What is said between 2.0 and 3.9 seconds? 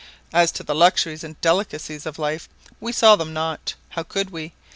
of life, we saw them not;